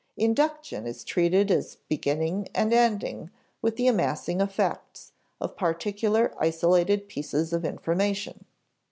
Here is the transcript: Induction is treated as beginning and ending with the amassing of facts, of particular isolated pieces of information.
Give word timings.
Induction 0.17 0.87
is 0.87 1.03
treated 1.03 1.51
as 1.51 1.75
beginning 1.87 2.47
and 2.55 2.73
ending 2.73 3.29
with 3.61 3.75
the 3.75 3.85
amassing 3.85 4.41
of 4.41 4.51
facts, 4.51 5.11
of 5.39 5.55
particular 5.55 6.33
isolated 6.39 7.07
pieces 7.07 7.53
of 7.53 7.63
information. 7.63 8.45